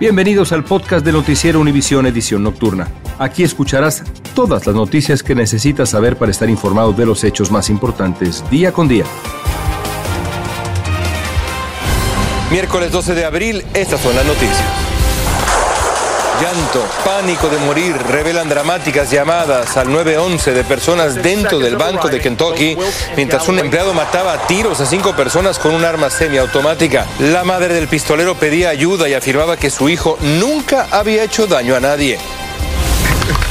[0.00, 2.88] Bienvenidos al podcast de Noticiero Univisión Edición Nocturna.
[3.16, 4.02] Aquí escucharás
[4.34, 8.72] todas las noticias que necesitas saber para estar informado de los hechos más importantes día
[8.72, 9.04] con día.
[12.50, 14.83] Miércoles 12 de abril, estas son las noticias.
[16.40, 22.20] Llanto, pánico de morir, revelan dramáticas llamadas al 911 de personas dentro del banco de
[22.20, 22.76] Kentucky
[23.16, 27.06] mientras un empleado mataba a tiros a cinco personas con un arma semiautomática.
[27.20, 31.76] La madre del pistolero pedía ayuda y afirmaba que su hijo nunca había hecho daño
[31.76, 32.18] a nadie.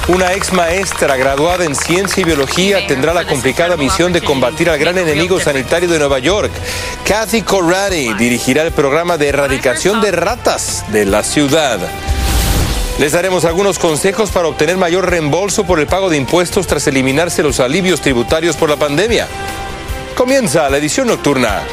[0.10, 4.78] Una ex maestra graduada en ciencia y biología tendrá la complicada misión de combatir al
[4.78, 6.52] gran enemigo sanitario de Nueva York.
[7.08, 11.80] Kathy Corradi dirigirá el programa de erradicación de ratas de la ciudad.
[13.00, 17.42] Les daremos algunos consejos para obtener mayor reembolso por el pago de impuestos tras eliminarse
[17.42, 19.28] los alivios tributarios por la pandemia.
[20.16, 21.64] Comienza la edición nocturna.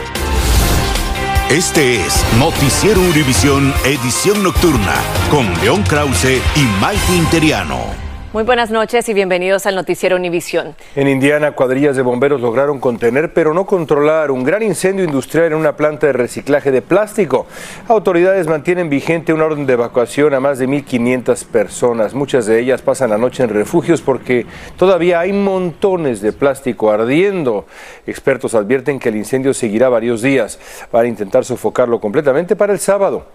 [1.50, 4.94] Este es Noticiero Univisión Edición Nocturna
[5.30, 7.99] con León Krause y Mike Interiano.
[8.32, 10.76] Muy buenas noches y bienvenidos al noticiero Univisión.
[10.94, 15.54] En Indiana, cuadrillas de bomberos lograron contener, pero no controlar, un gran incendio industrial en
[15.54, 17.48] una planta de reciclaje de plástico.
[17.88, 22.14] Autoridades mantienen vigente una orden de evacuación a más de 1.500 personas.
[22.14, 27.66] Muchas de ellas pasan la noche en refugios porque todavía hay montones de plástico ardiendo.
[28.06, 30.60] Expertos advierten que el incendio seguirá varios días.
[30.92, 33.26] Van a intentar sofocarlo completamente para el sábado.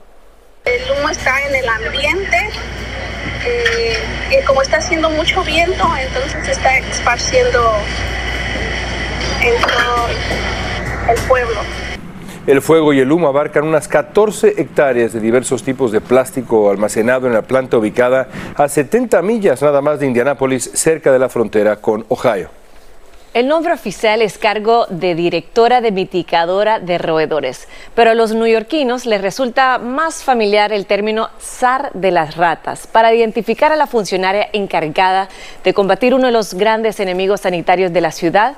[0.64, 2.45] El humo está en el ambiente
[4.31, 7.59] eh, como está haciendo mucho viento, entonces está esparciendo
[9.41, 10.08] en todo
[11.09, 11.59] el pueblo.
[12.47, 17.25] El fuego y el humo abarcan unas 14 hectáreas de diversos tipos de plástico almacenado
[17.25, 21.78] en la planta ubicada a 70 millas nada más de Indianápolis, cerca de la frontera
[21.78, 22.50] con Ohio.
[23.35, 29.06] El nombre oficial es cargo de directora de mitigadora de roedores, pero a los neoyorquinos
[29.06, 34.47] les resulta más familiar el término zar de las ratas para identificar a la funcionaria
[34.53, 35.28] encargada
[35.66, 38.56] de combatir uno de los grandes enemigos sanitarios de la ciudad.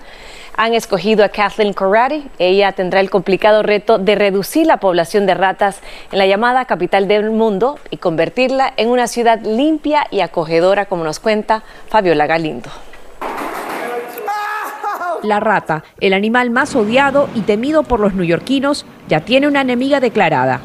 [0.56, 2.28] Han escogido a Kathleen Corradi.
[2.38, 5.80] Ella tendrá el complicado reto de reducir la población de ratas
[6.12, 11.04] en la llamada capital del mundo y convertirla en una ciudad limpia y acogedora, como
[11.04, 12.70] nos cuenta Fabiola Galindo.
[15.28, 20.00] La rata, el animal más odiado y temido por los neoyorquinos, ya tiene una enemiga
[20.00, 20.62] declarada.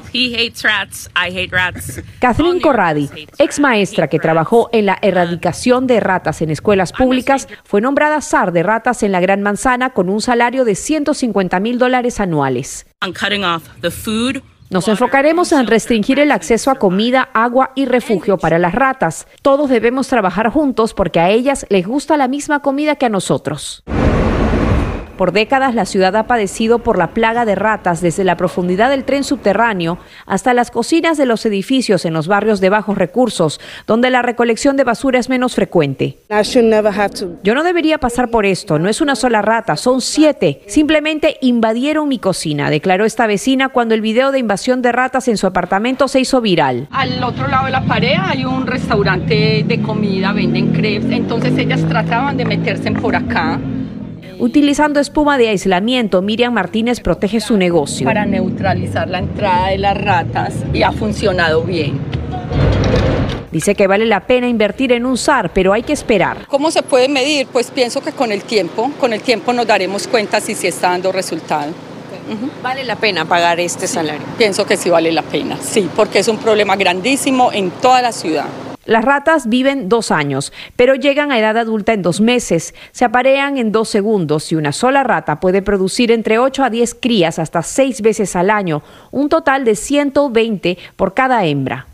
[2.20, 7.80] Kathleen Corradi, ex maestra que trabajó en la erradicación de ratas en escuelas públicas, fue
[7.80, 12.20] nombrada zar de ratas en la Gran Manzana con un salario de 150 mil dólares
[12.20, 12.86] anuales.
[14.72, 19.26] Nos enfocaremos en restringir el acceso a comida, agua y refugio para las ratas.
[19.42, 23.82] Todos debemos trabajar juntos porque a ellas les gusta la misma comida que a nosotros.
[25.16, 29.04] Por décadas la ciudad ha padecido por la plaga de ratas desde la profundidad del
[29.04, 34.10] tren subterráneo hasta las cocinas de los edificios en los barrios de bajos recursos, donde
[34.10, 36.18] la recolección de basura es menos frecuente.
[37.42, 40.62] Yo no debería pasar por esto, no es una sola rata, son siete.
[40.66, 45.36] Simplemente invadieron mi cocina, declaró esta vecina cuando el video de invasión de ratas en
[45.36, 46.88] su apartamento se hizo viral.
[46.90, 51.86] Al otro lado de la pared hay un restaurante de comida, venden crepes, entonces ellas
[51.88, 53.60] trataban de meterse por acá
[54.42, 58.04] Utilizando espuma de aislamiento, Miriam Martínez protege su negocio.
[58.04, 62.00] Para neutralizar la entrada de las ratas y ha funcionado bien.
[63.52, 66.48] Dice que vale la pena invertir en un SAR, pero hay que esperar.
[66.48, 67.46] ¿Cómo se puede medir?
[67.52, 70.88] Pues pienso que con el tiempo, con el tiempo nos daremos cuenta si sí está
[70.88, 71.70] dando resultado.
[72.64, 74.22] ¿Vale la pena pagar este salario?
[74.38, 78.10] Pienso que sí vale la pena, sí, porque es un problema grandísimo en toda la
[78.10, 78.46] ciudad.
[78.84, 82.74] Las ratas viven dos años, pero llegan a edad adulta en dos meses.
[82.90, 86.96] Se aparean en dos segundos y una sola rata puede producir entre 8 a 10
[87.00, 88.82] crías hasta seis veces al año,
[89.12, 91.86] un total de 120 por cada hembra.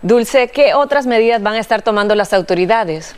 [0.00, 3.14] Dulce, ¿qué otras medidas van a estar tomando las autoridades?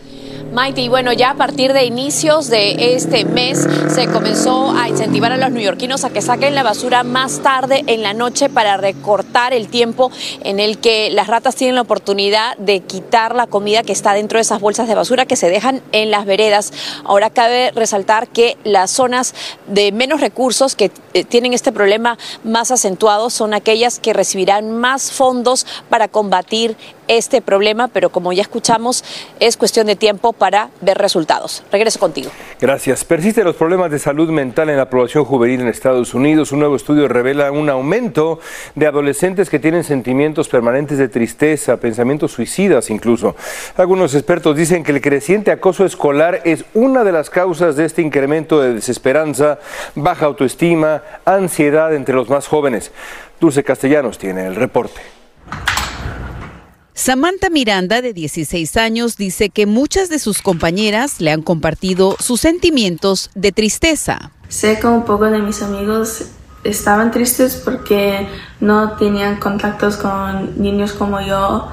[0.56, 5.36] Maite, bueno, ya a partir de inicios de este mes se comenzó a incentivar a
[5.36, 9.68] los neoyorquinos a que saquen la basura más tarde en la noche para recortar el
[9.68, 10.10] tiempo
[10.44, 14.38] en el que las ratas tienen la oportunidad de quitar la comida que está dentro
[14.38, 16.72] de esas bolsas de basura que se dejan en las veredas.
[17.04, 19.34] Ahora cabe resaltar que las zonas
[19.66, 25.12] de menos recursos que eh, tienen este problema más acentuado son aquellas que recibirán más
[25.12, 29.04] fondos para combatir este problema, pero como ya escuchamos,
[29.40, 31.62] es cuestión de tiempo para ver resultados.
[31.70, 32.30] Regreso contigo.
[32.60, 33.04] Gracias.
[33.04, 36.52] Persisten los problemas de salud mental en la población juvenil en Estados Unidos.
[36.52, 38.40] Un nuevo estudio revela un aumento
[38.74, 43.36] de adolescentes que tienen sentimientos permanentes de tristeza, pensamientos suicidas incluso.
[43.76, 48.02] Algunos expertos dicen que el creciente acoso escolar es una de las causas de este
[48.02, 49.58] incremento de desesperanza,
[49.94, 52.92] baja autoestima, ansiedad entre los más jóvenes.
[53.40, 55.00] Dulce Castellanos tiene el reporte.
[56.96, 62.40] Samantha Miranda, de 16 años, dice que muchas de sus compañeras le han compartido sus
[62.40, 64.32] sentimientos de tristeza.
[64.48, 66.24] Sé que un poco de mis amigos
[66.64, 68.26] estaban tristes porque
[68.60, 71.68] no tenían contactos con niños como yo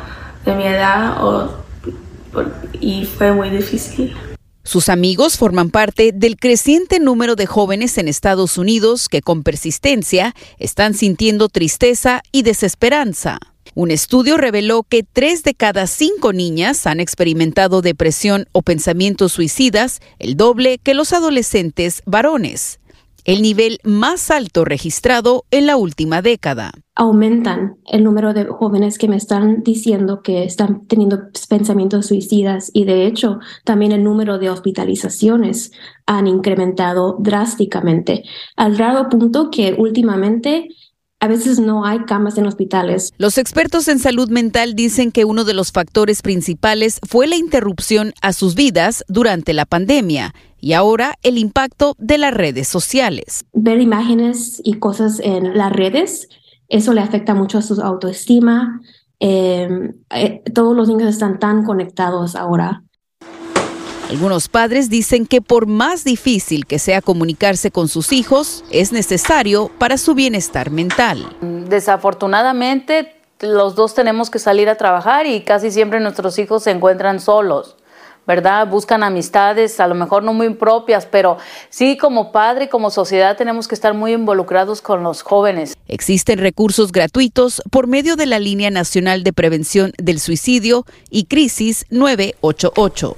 [0.45, 1.15] de mi edad
[2.81, 4.13] y fue muy difícil.
[4.65, 10.35] Sus amigos forman parte del creciente número de jóvenes en Estados Unidos que con persistencia
[10.59, 13.39] están sintiendo tristeza y desesperanza.
[13.75, 19.99] Un estudio reveló que tres de cada cinco niñas han experimentado depresión o pensamientos suicidas,
[20.19, 22.79] el doble que los adolescentes varones
[23.25, 26.71] el nivel más alto registrado en la última década.
[26.95, 32.85] Aumentan el número de jóvenes que me están diciendo que están teniendo pensamientos suicidas y
[32.85, 35.71] de hecho también el número de hospitalizaciones
[36.05, 38.23] han incrementado drásticamente,
[38.55, 40.67] al grado punto que últimamente
[41.23, 43.13] a veces no hay camas en hospitales.
[43.17, 48.11] Los expertos en salud mental dicen que uno de los factores principales fue la interrupción
[48.21, 53.45] a sus vidas durante la pandemia y ahora el impacto de las redes sociales.
[53.53, 56.27] Ver imágenes y cosas en las redes,
[56.67, 58.81] eso le afecta mucho a su autoestima.
[59.21, 59.69] Eh,
[60.09, 62.83] eh, todos los niños están tan conectados ahora
[64.09, 69.69] algunos padres dicen que por más difícil que sea comunicarse con sus hijos, es necesario
[69.77, 71.35] para su bienestar mental.
[71.41, 77.19] Desafortunadamente, los dos tenemos que salir a trabajar y casi siempre nuestros hijos se encuentran
[77.19, 77.77] solos.
[78.25, 78.67] ¿verdad?
[78.67, 81.37] Buscan amistades, a lo mejor no muy propias, pero
[81.69, 85.75] sí como padre, como sociedad tenemos que estar muy involucrados con los jóvenes.
[85.87, 91.85] Existen recursos gratuitos por medio de la Línea Nacional de Prevención del Suicidio y Crisis
[91.89, 93.17] 988.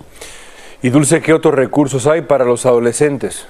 [0.86, 3.48] Y Dulce, ¿qué otros recursos hay para los adolescentes?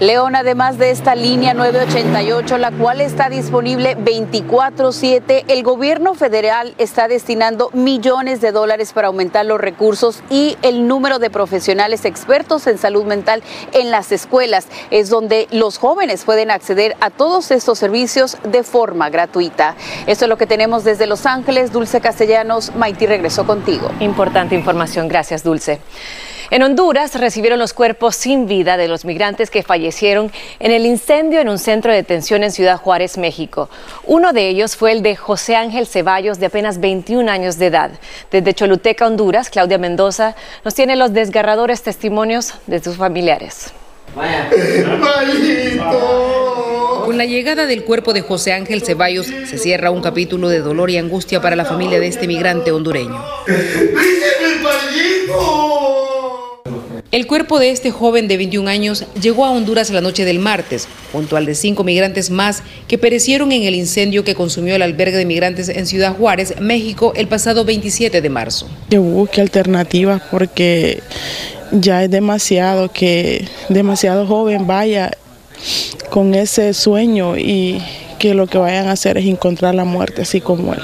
[0.00, 7.08] León, además de esta línea 988, la cual está disponible 24/7, el gobierno federal está
[7.08, 12.78] destinando millones de dólares para aumentar los recursos y el número de profesionales expertos en
[12.78, 13.42] salud mental
[13.74, 14.68] en las escuelas.
[14.90, 19.76] Es donde los jóvenes pueden acceder a todos estos servicios de forma gratuita.
[20.06, 21.70] Esto es lo que tenemos desde Los Ángeles.
[21.70, 23.90] Dulce Castellanos, Maiti regresó contigo.
[24.00, 25.06] Importante información.
[25.06, 25.80] Gracias, Dulce.
[26.50, 31.40] En Honduras recibieron los cuerpos sin vida de los migrantes que fallecieron en el incendio
[31.40, 33.68] en un centro de detención en Ciudad Juárez, México.
[34.04, 37.90] Uno de ellos fue el de José Ángel Ceballos, de apenas 21 años de edad.
[38.30, 43.72] Desde Choluteca, Honduras, Claudia Mendoza nos tiene los desgarradores testimonios de sus familiares.
[47.04, 50.90] Con la llegada del cuerpo de José Ángel Ceballos se cierra un capítulo de dolor
[50.90, 53.22] y angustia para la familia de este migrante hondureño.
[57.16, 60.86] El cuerpo de este joven de 21 años llegó a Honduras la noche del martes,
[61.12, 65.16] junto al de cinco migrantes más que perecieron en el incendio que consumió el albergue
[65.16, 68.68] de migrantes en Ciudad Juárez, México, el pasado 27 de marzo.
[68.90, 71.00] Yo busqué alternativas porque
[71.72, 75.10] ya es demasiado que demasiado joven vaya
[76.10, 77.80] con ese sueño y
[78.18, 80.82] que lo que vayan a hacer es encontrar la muerte así como él.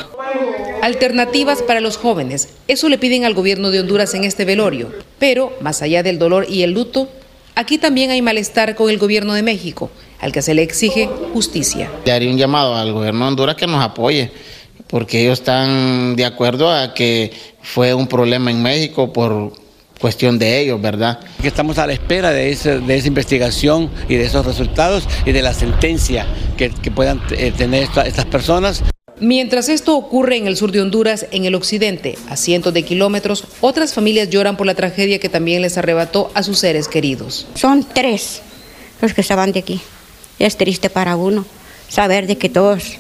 [0.83, 2.49] Alternativas para los jóvenes.
[2.67, 4.93] Eso le piden al gobierno de Honduras en este velorio.
[5.21, 7.09] Pero, más allá del dolor y el luto,
[7.55, 11.89] aquí también hay malestar con el gobierno de México, al que se le exige justicia.
[12.05, 14.33] Le haría un llamado al gobierno de Honduras que nos apoye,
[14.89, 17.31] porque ellos están de acuerdo a que
[17.63, 19.53] fue un problema en México por
[20.01, 21.21] cuestión de ellos, ¿verdad?
[21.41, 25.43] Que estamos a la espera de, de esa investigación y de esos resultados y de
[25.43, 28.83] la sentencia que, puedan eh, tener estas personas.
[29.23, 33.45] Mientras esto ocurre en el sur de Honduras, en el occidente, a cientos de kilómetros,
[33.61, 37.47] otras familias lloran por la tragedia que también les arrebató a sus seres queridos.
[37.55, 38.43] Son tres
[39.01, 39.81] los que estaban de aquí.
[40.41, 41.47] Es triste para uno
[41.89, 42.99] saber de que todos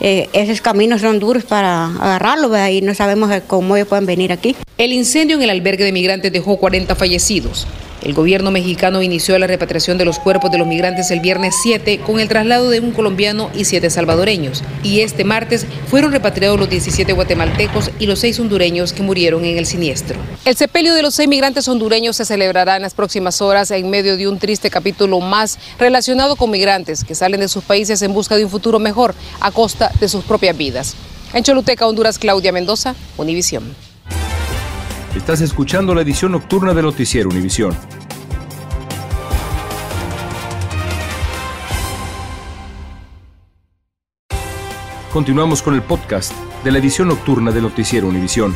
[0.00, 4.54] eh, esos caminos son duros para agarrarlo y no sabemos cómo ellos pueden venir aquí.
[4.76, 7.66] El incendio en el albergue de migrantes dejó 40 fallecidos.
[8.02, 12.00] El gobierno mexicano inició la repatriación de los cuerpos de los migrantes el viernes 7
[12.00, 14.62] con el traslado de un colombiano y siete salvadoreños.
[14.82, 19.58] Y este martes fueron repatriados los 17 guatemaltecos y los seis hondureños que murieron en
[19.58, 20.18] el siniestro.
[20.44, 24.16] El sepelio de los seis migrantes hondureños se celebrará en las próximas horas en medio
[24.16, 28.36] de un triste capítulo más relacionado con migrantes que salen de sus países en busca
[28.36, 30.94] de un futuro mejor a costa de sus propias vidas.
[31.32, 33.85] En Choluteca, Honduras, Claudia Mendoza, Univisión.
[35.16, 37.74] Estás escuchando la edición nocturna de Noticiero Univisión.
[45.10, 46.32] Continuamos con el podcast
[46.62, 48.54] de la edición nocturna de Noticiero Univisión.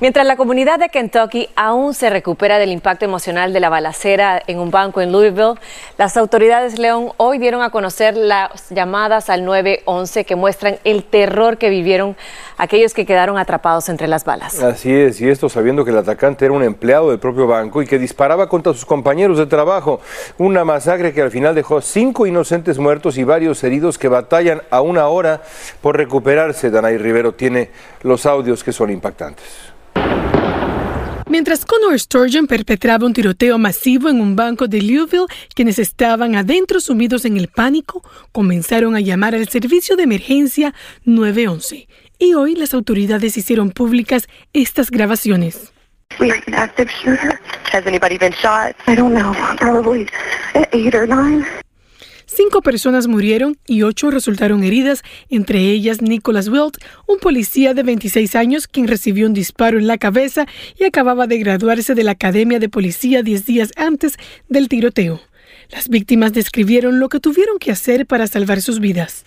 [0.00, 4.58] Mientras la comunidad de Kentucky aún se recupera del impacto emocional de la balacera en
[4.58, 5.60] un banco en Louisville,
[5.98, 11.58] las autoridades León hoy dieron a conocer las llamadas al 911 que muestran el terror
[11.58, 12.16] que vivieron
[12.56, 14.62] aquellos que quedaron atrapados entre las balas.
[14.62, 17.86] Así es, y esto sabiendo que el atacante era un empleado del propio banco y
[17.86, 20.00] que disparaba contra sus compañeros de trabajo.
[20.38, 24.80] Una masacre que al final dejó cinco inocentes muertos y varios heridos que batallan a
[24.80, 25.42] una hora
[25.82, 26.70] por recuperarse.
[26.70, 27.68] Danay Rivero tiene
[28.02, 29.69] los audios que son impactantes.
[31.30, 36.80] Mientras Connor Sturgeon perpetraba un tiroteo masivo en un banco de Louisville, quienes estaban adentro
[36.80, 41.86] sumidos en el pánico comenzaron a llamar al servicio de emergencia 911.
[42.18, 45.72] Y hoy las autoridades hicieron públicas estas grabaciones.
[52.32, 56.76] Cinco personas murieron y ocho resultaron heridas, entre ellas Nicholas Wilt,
[57.08, 60.46] un policía de 26 años quien recibió un disparo en la cabeza
[60.78, 64.16] y acababa de graduarse de la Academia de Policía 10 días antes
[64.48, 65.20] del tiroteo.
[65.70, 69.24] Las víctimas describieron lo que tuvieron que hacer para salvar sus vidas.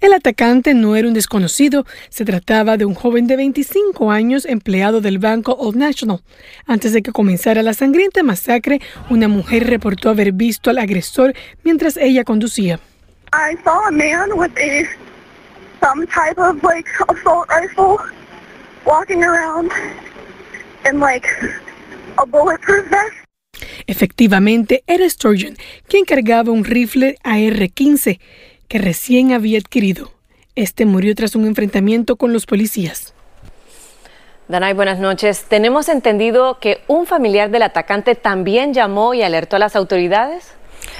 [0.00, 5.00] El atacante no era un desconocido, se trataba de un joven de 25 años empleado
[5.00, 6.20] del banco Old National.
[6.66, 11.96] Antes de que comenzara la sangrienta masacre, una mujer reportó haber visto al agresor mientras
[11.96, 12.78] ella conducía.
[13.32, 14.84] I saw a man with a
[15.84, 17.98] some type of like assault rifle
[18.86, 19.72] walking around
[20.88, 21.26] in like
[22.18, 23.14] a bulletproof vest.
[23.88, 25.56] Efectivamente, era Sturgeon
[25.88, 28.20] quien cargaba un rifle AR-15
[28.68, 30.12] que recién había adquirido.
[30.54, 33.14] Este murió tras un enfrentamiento con los policías.
[34.48, 35.44] Danay, buenas noches.
[35.48, 40.54] Tenemos entendido que un familiar del atacante también llamó y alertó a las autoridades.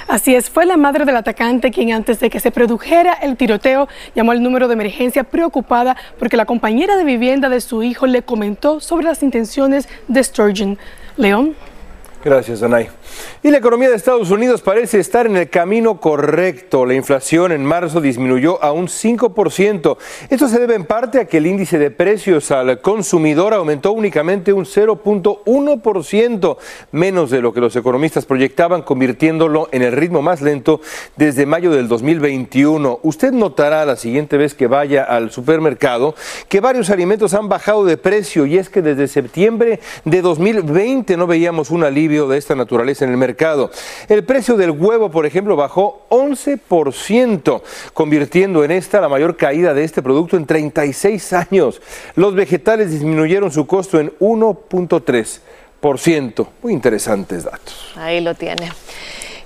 [0.07, 3.87] Así es, fue la madre del atacante quien antes de que se produjera el tiroteo
[4.15, 8.21] llamó al número de emergencia preocupada porque la compañera de vivienda de su hijo le
[8.21, 10.77] comentó sobre las intenciones de Sturgeon.
[11.17, 11.55] León.
[12.23, 12.89] Gracias, Danay.
[13.41, 16.85] Y la economía de Estados Unidos parece estar en el camino correcto.
[16.85, 19.97] La inflación en marzo disminuyó a un 5%.
[20.29, 24.51] Esto se debe en parte a que el índice de precios al consumidor aumentó únicamente
[24.51, 26.57] un 0.1%,
[26.91, 30.81] menos de lo que los economistas proyectaban, convirtiéndolo en el ritmo más lento
[31.15, 32.99] desde mayo del 2021.
[33.01, 36.15] Usted notará la siguiente vez que vaya al supermercado
[36.49, 41.25] que varios alimentos han bajado de precio y es que desde septiembre de 2020 no
[41.25, 43.69] veíamos un alivio de esta naturaleza en el mercado.
[44.07, 47.61] El precio del huevo, por ejemplo, bajó 11%,
[47.93, 51.79] convirtiendo en esta la mayor caída de este producto en 36 años.
[52.15, 56.47] Los vegetales disminuyeron su costo en 1.3%.
[56.63, 57.93] Muy interesantes datos.
[57.95, 58.71] Ahí lo tiene.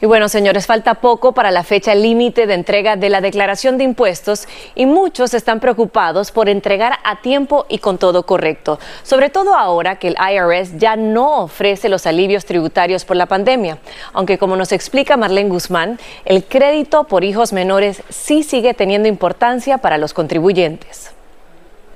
[0.04, 3.86] Y bueno, señores, falta poco para la fecha límite de entrega de la declaración de
[3.86, 9.56] impuestos y muchos están preocupados por entregar a tiempo y con todo correcto, sobre todo
[9.56, 13.78] ahora que el IRS ya no ofrece los alivios tributarios por la pandemia,
[14.12, 19.78] aunque como nos explica Marlene Guzmán, el crédito por hijos menores sí sigue teniendo importancia
[19.78, 21.12] para los contribuyentes.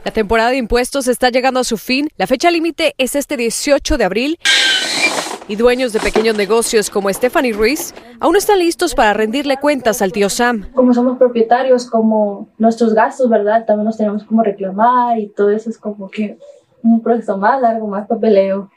[0.06, 2.08] La temporada de impuestos está llegando a su fin.
[2.16, 4.40] La fecha límite es este 18 de abril
[5.48, 10.12] y dueños de pequeños negocios como Stephanie Ruiz aún están listos para rendirle cuentas al
[10.12, 10.68] tío Sam.
[10.74, 13.66] Como somos propietarios, como nuestros gastos, ¿verdad?
[13.66, 16.38] También nos tenemos como reclamar y todo eso es como que
[16.84, 18.70] un proceso más largo, más papeleo,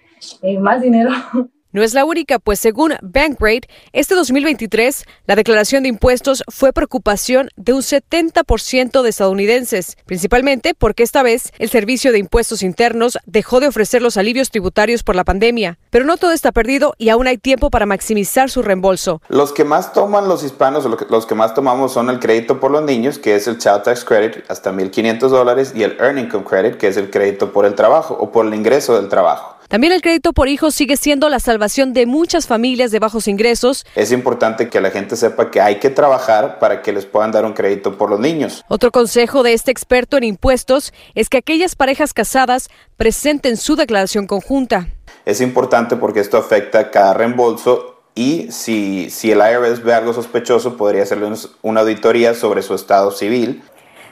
[0.42, 1.10] eh, más dinero.
[1.72, 7.48] No es la única, pues según Bankrate, este 2023 la declaración de impuestos fue preocupación
[7.54, 13.60] de un 70% de estadounidenses, principalmente porque esta vez el Servicio de Impuestos Internos dejó
[13.60, 15.78] de ofrecer los alivios tributarios por la pandemia.
[15.90, 19.22] Pero no todo está perdido y aún hay tiempo para maximizar su reembolso.
[19.28, 22.82] Los que más toman los hispanos, los que más tomamos son el crédito por los
[22.82, 26.76] niños, que es el Child Tax Credit, hasta 1.500 dólares, y el Earning Income Credit,
[26.76, 29.59] que es el crédito por el trabajo o por el ingreso del trabajo.
[29.70, 33.86] También el crédito por hijos sigue siendo la salvación de muchas familias de bajos ingresos.
[33.94, 37.44] Es importante que la gente sepa que hay que trabajar para que les puedan dar
[37.44, 38.64] un crédito por los niños.
[38.66, 44.26] Otro consejo de este experto en impuestos es que aquellas parejas casadas presenten su declaración
[44.26, 44.88] conjunta.
[45.24, 50.76] Es importante porque esto afecta cada reembolso y si, si el IRS ve algo sospechoso
[50.76, 53.62] podría hacerle una auditoría sobre su estado civil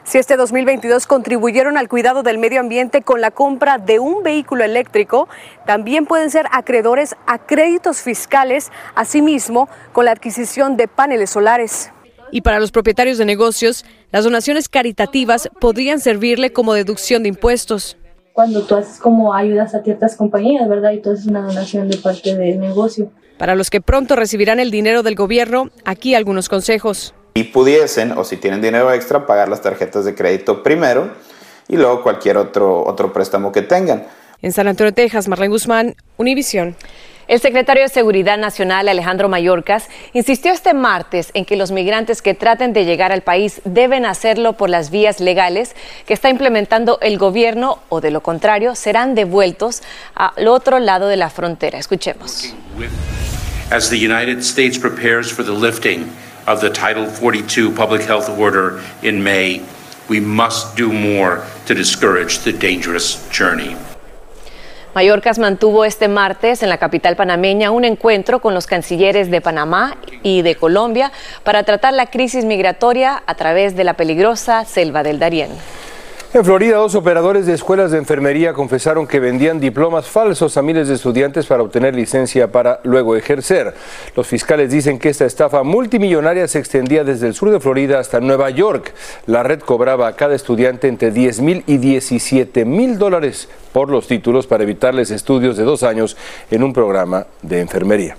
[0.08, 4.64] si este 2022 contribuyeron al cuidado del medio ambiente con la compra de un vehículo
[4.64, 5.28] eléctrico,
[5.66, 11.90] también pueden ser acreedores a créditos fiscales, asimismo con la adquisición de paneles solares.
[12.32, 17.98] Y para los propietarios de negocios, las donaciones caritativas podrían servirle como deducción de impuestos.
[18.32, 20.92] Cuando tú haces como ayudas a ciertas compañías, ¿verdad?
[20.92, 23.12] Y tú haces una donación de parte del negocio.
[23.36, 28.24] Para los que pronto recibirán el dinero del gobierno, aquí algunos consejos si pudiesen o
[28.24, 31.12] si tienen dinero extra, pagar las tarjetas de crédito primero
[31.68, 34.08] y luego cualquier otro, otro préstamo que tengan.
[34.42, 36.74] En San Antonio, Texas, Marlene Guzmán, Univisión.
[37.28, 42.34] El secretario de Seguridad Nacional, Alejandro Mayorkas, insistió este martes en que los migrantes que
[42.34, 45.76] traten de llegar al país deben hacerlo por las vías legales
[46.06, 49.82] que está implementando el gobierno o de lo contrario serán devueltos
[50.16, 51.78] al otro lado de la frontera.
[51.78, 52.52] Escuchemos.
[53.70, 56.10] As the United States prepares for the lifting
[56.48, 59.62] of the Title 42 public health order in May,
[60.08, 63.76] we must do more to discourage the dangerous journey.
[64.94, 69.98] Mallorcas mantuvo este martes en la capital panameña un encuentro con los cancilleres de Panamá
[70.22, 71.12] y de Colombia
[71.44, 75.50] para tratar la crisis migratoria a través de la peligrosa selva del Darién.
[76.34, 80.86] En Florida, dos operadores de escuelas de enfermería confesaron que vendían diplomas falsos a miles
[80.86, 83.72] de estudiantes para obtener licencia para luego ejercer.
[84.14, 88.20] Los fiscales dicen que esta estafa multimillonaria se extendía desde el sur de Florida hasta
[88.20, 88.92] Nueva York.
[89.24, 94.06] La red cobraba a cada estudiante entre 10 mil y 17 mil dólares por los
[94.06, 96.18] títulos para evitarles estudios de dos años
[96.50, 98.18] en un programa de enfermería.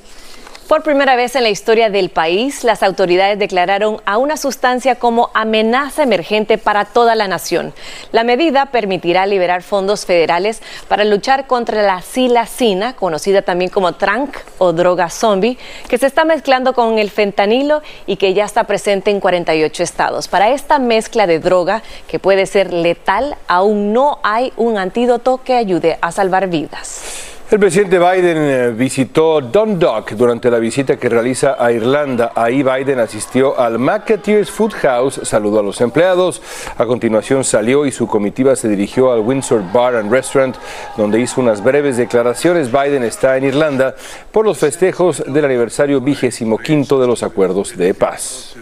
[0.70, 5.32] Por primera vez en la historia del país, las autoridades declararon a una sustancia como
[5.34, 7.74] amenaza emergente para toda la nación.
[8.12, 14.38] La medida permitirá liberar fondos federales para luchar contra la silacina, conocida también como trank
[14.60, 15.58] o droga zombie,
[15.88, 20.28] que se está mezclando con el fentanilo y que ya está presente en 48 estados.
[20.28, 25.56] Para esta mezcla de droga, que puede ser letal, aún no hay un antídoto que
[25.56, 27.29] ayude a salvar vidas.
[27.52, 32.32] El presidente Biden eh, visitó Dundalk durante la visita que realiza a Irlanda.
[32.36, 36.44] Ahí Biden asistió al McAteers Food House, saludó a los empleados.
[36.78, 40.58] A continuación salió y su comitiva se dirigió al Windsor Bar and Restaurant,
[40.96, 42.72] donde hizo unas breves declaraciones.
[42.72, 43.96] Biden está en Irlanda
[44.32, 48.58] por los festejos del aniversario vigésimo quinto de los acuerdos de paz.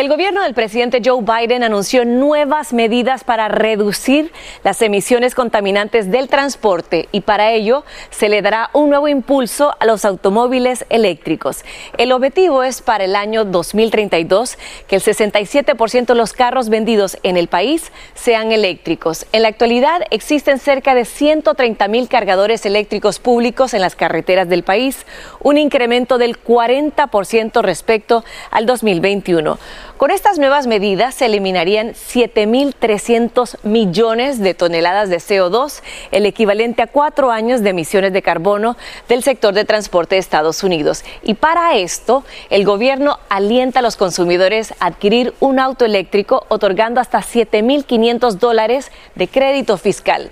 [0.00, 4.32] El gobierno del presidente Joe Biden anunció nuevas medidas para reducir
[4.64, 9.84] las emisiones contaminantes del transporte y para ello se le dará un nuevo impulso a
[9.84, 11.66] los automóviles eléctricos.
[11.98, 14.56] El objetivo es para el año 2032
[14.88, 19.26] que el 67% de los carros vendidos en el país sean eléctricos.
[19.32, 24.62] En la actualidad existen cerca de 130 mil cargadores eléctricos públicos en las carreteras del
[24.62, 25.04] país,
[25.40, 29.58] un incremento del 40% respecto al 2021.
[30.00, 36.86] Con estas nuevas medidas se eliminarían 7.300 millones de toneladas de CO2, el equivalente a
[36.86, 38.78] cuatro años de emisiones de carbono
[39.10, 41.04] del sector de transporte de Estados Unidos.
[41.22, 47.02] Y para esto, el gobierno alienta a los consumidores a adquirir un auto eléctrico otorgando
[47.02, 50.30] hasta 7.500 dólares de crédito fiscal.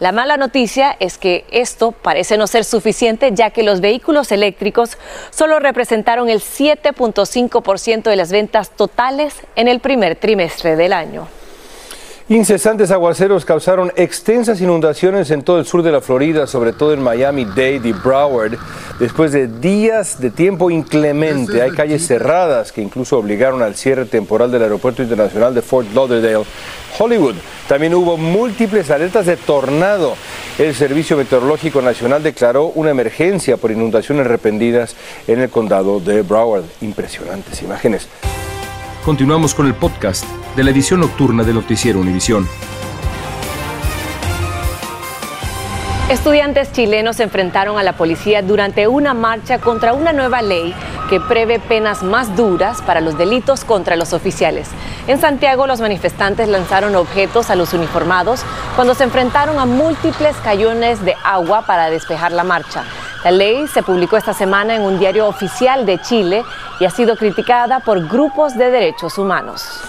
[0.00, 4.96] La mala noticia es que esto parece no ser suficiente ya que los vehículos eléctricos
[5.30, 11.26] solo representaron el 7.5% de las ventas totales en el primer trimestre del año.
[12.30, 17.02] Incesantes aguaceros causaron extensas inundaciones en todo el sur de la Florida, sobre todo en
[17.02, 18.58] Miami-Dade y Broward,
[19.00, 21.62] después de días de tiempo inclemente.
[21.62, 26.44] Hay calles cerradas que incluso obligaron al cierre temporal del Aeropuerto Internacional de Fort Lauderdale,
[26.98, 27.36] Hollywood.
[27.68, 30.16] También hubo múltiples alertas de tornado.
[30.58, 36.64] El Servicio Meteorológico Nacional declaró una emergencia por inundaciones repentinas en el condado de Broward.
[36.80, 38.08] Impresionantes imágenes.
[39.04, 40.24] Continuamos con el podcast
[40.56, 42.48] de la edición nocturna de Noticiero Univisión.
[46.08, 50.74] Estudiantes chilenos se enfrentaron a la policía durante una marcha contra una nueva ley
[51.10, 54.70] que prevé penas más duras para los delitos contra los oficiales.
[55.06, 58.40] En Santiago, los manifestantes lanzaron objetos a los uniformados
[58.74, 62.84] cuando se enfrentaron a múltiples cañones de agua para despejar la marcha.
[63.22, 66.42] La ley se publicó esta semana en un diario oficial de Chile
[66.80, 69.82] y ha sido criticada por grupos de derechos humanos.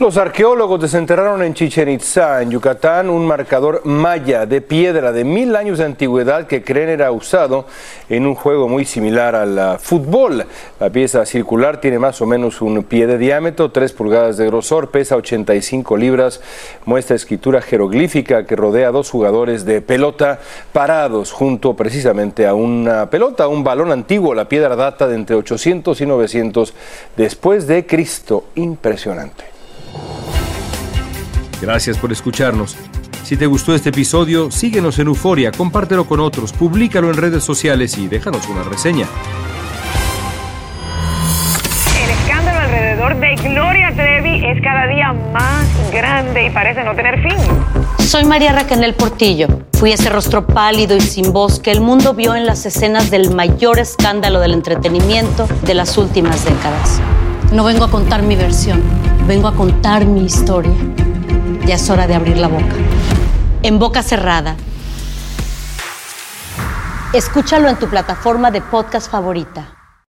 [0.00, 5.56] Los arqueólogos desenterraron en Chichen Itza, en Yucatán, un marcador maya de piedra de mil
[5.56, 7.66] años de antigüedad que creen era usado
[8.08, 10.46] en un juego muy similar al ah, fútbol.
[10.78, 14.92] La pieza circular tiene más o menos un pie de diámetro, 3 pulgadas de grosor,
[14.92, 16.40] pesa 85 libras,
[16.84, 20.38] muestra escritura jeroglífica que rodea a dos jugadores de pelota
[20.72, 24.32] parados junto precisamente a una pelota, un balón antiguo.
[24.32, 26.72] La piedra data de entre 800 y 900
[27.16, 28.44] después de Cristo.
[28.54, 29.57] Impresionante.
[31.60, 32.76] Gracias por escucharnos.
[33.24, 37.98] Si te gustó este episodio, síguenos en Euforia, compártelo con otros, públicalo en redes sociales
[37.98, 39.06] y déjanos una reseña.
[42.02, 47.20] El escándalo alrededor de Gloria Trevi es cada día más grande y parece no tener
[47.22, 47.36] fin.
[47.98, 49.48] Soy María Raquel Portillo.
[49.74, 53.34] Fui ese rostro pálido y sin voz que el mundo vio en las escenas del
[53.34, 57.00] mayor escándalo del entretenimiento de las últimas décadas.
[57.52, 58.80] No vengo a contar mi versión,
[59.26, 60.72] vengo a contar mi historia.
[61.68, 62.64] Ya es hora de abrir la boca.
[63.62, 64.56] En boca cerrada.
[67.12, 69.77] Escúchalo en tu plataforma de podcast favorita.